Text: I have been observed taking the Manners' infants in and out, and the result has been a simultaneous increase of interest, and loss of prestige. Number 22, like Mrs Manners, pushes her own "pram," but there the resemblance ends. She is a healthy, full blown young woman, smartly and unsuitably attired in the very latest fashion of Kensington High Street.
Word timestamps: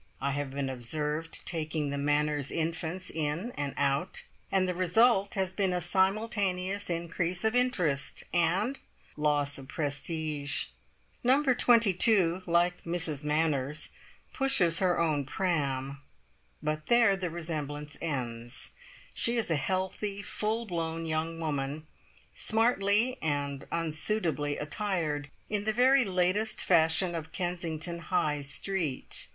I 0.19 0.31
have 0.31 0.49
been 0.49 0.67
observed 0.67 1.45
taking 1.45 1.91
the 1.91 1.97
Manners' 1.99 2.49
infants 2.49 3.11
in 3.11 3.51
and 3.51 3.75
out, 3.77 4.23
and 4.51 4.67
the 4.67 4.73
result 4.73 5.35
has 5.35 5.53
been 5.53 5.73
a 5.73 5.79
simultaneous 5.79 6.89
increase 6.89 7.43
of 7.43 7.55
interest, 7.55 8.23
and 8.33 8.79
loss 9.15 9.59
of 9.59 9.67
prestige. 9.67 10.65
Number 11.23 11.53
22, 11.53 12.41
like 12.47 12.83
Mrs 12.83 13.23
Manners, 13.23 13.89
pushes 14.33 14.79
her 14.79 14.99
own 14.99 15.23
"pram," 15.23 16.01
but 16.63 16.87
there 16.87 17.15
the 17.15 17.29
resemblance 17.29 17.95
ends. 18.01 18.71
She 19.13 19.37
is 19.37 19.51
a 19.51 19.55
healthy, 19.55 20.23
full 20.23 20.65
blown 20.65 21.05
young 21.05 21.39
woman, 21.39 21.85
smartly 22.33 23.19
and 23.21 23.67
unsuitably 23.71 24.57
attired 24.57 25.29
in 25.47 25.65
the 25.65 25.71
very 25.71 26.05
latest 26.05 26.59
fashion 26.59 27.13
of 27.13 27.31
Kensington 27.31 27.99
High 27.99 28.41
Street. 28.41 29.27